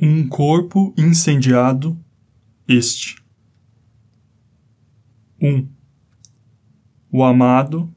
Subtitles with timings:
[0.00, 1.98] Um corpo incendiado,
[2.68, 3.16] este.
[5.42, 5.48] 1.
[5.48, 5.68] Um,
[7.10, 7.92] o amado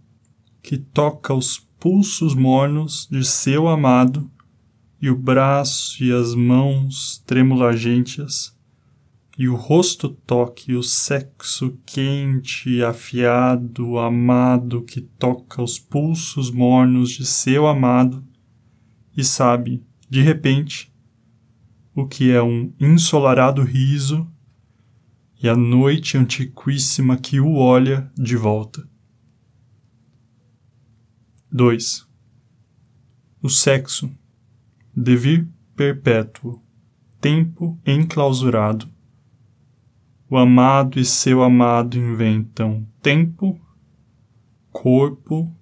[0.64, 4.28] que toca os pulsos mornos de seu amado
[5.00, 8.58] e o braço e as mãos tremulagentes
[9.38, 17.12] e o rosto toque o sexo quente e afiado amado que toca os pulsos mornos
[17.12, 18.23] de seu amado
[19.16, 20.91] e sabe, de repente,
[21.94, 24.29] o que é um ensolarado riso
[25.41, 28.88] e a noite antiquíssima que o olha de volta.
[31.52, 32.07] 2.
[33.41, 34.09] O sexo,
[34.95, 36.61] devir perpétuo,
[37.19, 38.88] tempo enclausurado.
[40.30, 43.59] O amado e seu amado inventam tempo,
[44.71, 45.53] corpo,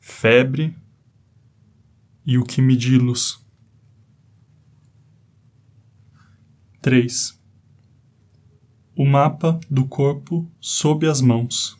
[0.00, 0.76] febre
[2.26, 3.43] e o que medi-los
[6.84, 7.40] 3.
[8.94, 11.78] O mapa do corpo sob as mãos,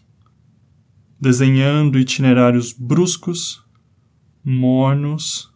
[1.20, 3.62] desenhando itinerários bruscos,
[4.42, 5.52] mornos,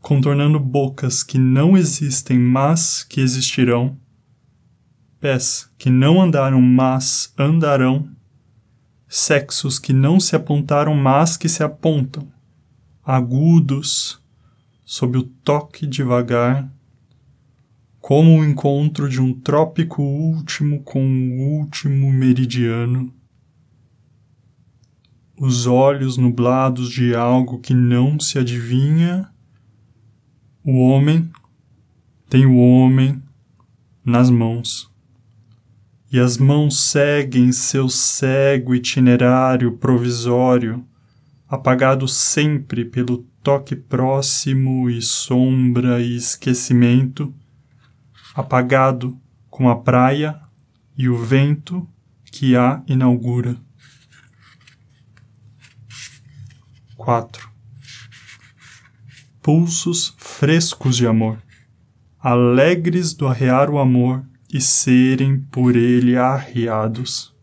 [0.00, 3.96] contornando bocas que não existem, mas que existirão,
[5.20, 8.10] pés que não andaram, mas andarão,
[9.06, 12.26] sexos que não se apontaram, mas que se apontam,
[13.04, 14.20] agudos,
[14.84, 16.68] sob o toque devagar
[18.06, 23.12] como o encontro de um trópico último com o último meridiano,
[25.36, 29.28] os olhos nublados de algo que não se adivinha,
[30.62, 31.28] o homem
[32.30, 33.20] tem o homem
[34.04, 34.88] nas mãos.
[36.12, 40.86] E as mãos seguem seu cego itinerário provisório,
[41.48, 47.34] apagado sempre pelo toque próximo e sombra e esquecimento
[48.36, 50.38] apagado com a praia
[50.94, 51.88] e o vento
[52.26, 53.56] que a inaugura.
[56.98, 57.50] 4.
[59.40, 61.42] Pulsos frescos de amor,
[62.18, 64.22] alegres do arrear o amor
[64.52, 67.34] e serem por ele arreados.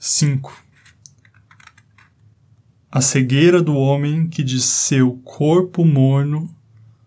[0.00, 0.60] 5.
[2.90, 6.52] A cegueira do homem que de seu corpo morno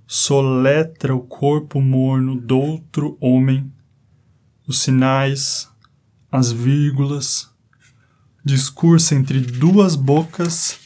[0.07, 3.69] soletra o corpo morno doutro homem,
[4.66, 5.69] os sinais,
[6.31, 7.53] as vírgulas,
[8.44, 10.79] discursa entre duas bocas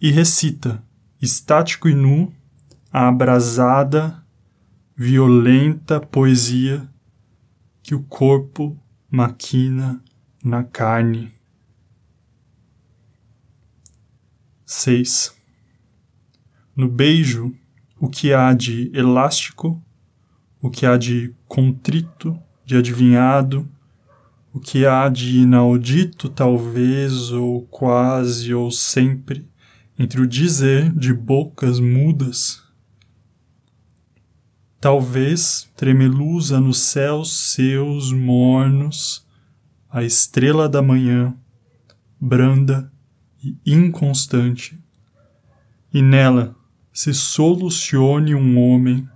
[0.00, 0.82] e recita,
[1.22, 2.34] estático e nu,
[2.92, 4.20] a abrasada,
[4.96, 6.88] violenta poesia
[7.84, 8.76] que o corpo
[9.08, 10.02] maquina
[10.42, 11.32] na carne.
[14.64, 15.36] 6.
[16.74, 17.54] No beijo
[17.98, 19.82] o que há de elástico,
[20.60, 23.68] o que há de contrito, de adivinhado,
[24.52, 29.48] o que há de inaudito, talvez, ou quase, ou sempre,
[29.98, 32.62] entre o dizer de bocas mudas.
[34.80, 39.26] Talvez tremelusa nos céus seus mornos
[39.90, 41.34] a estrela da manhã,
[42.20, 42.92] branda
[43.42, 44.78] e inconstante,
[45.92, 46.54] e nela
[46.96, 49.06] se solucione um homem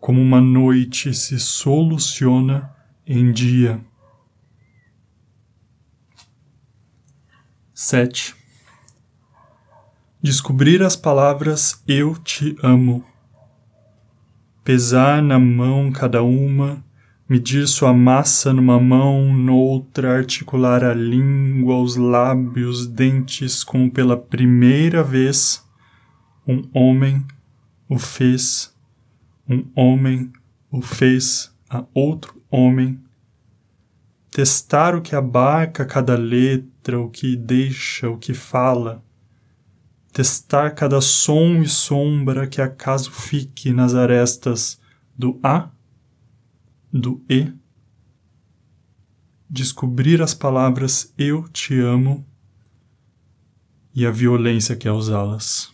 [0.00, 2.74] como uma noite se soluciona
[3.06, 3.78] em dia.
[7.74, 8.34] 7.
[10.22, 13.04] Descobrir as palavras eu te amo.
[14.64, 16.82] Pesar na mão cada uma,
[17.28, 25.02] medir sua massa numa mão, noutra articular a língua, os lábios, dentes, como pela primeira
[25.02, 25.62] vez
[26.46, 27.24] um homem
[27.88, 28.74] o fez,
[29.48, 30.32] um homem
[30.70, 33.00] o fez a outro homem.
[34.30, 39.02] Testar o que abarca cada letra, o que deixa, o que fala.
[40.12, 44.80] Testar cada som e sombra que acaso fique nas arestas
[45.16, 45.70] do A,
[46.92, 47.52] do E.
[49.48, 52.26] Descobrir as palavras eu te amo
[53.94, 55.73] e a violência que é usá-las.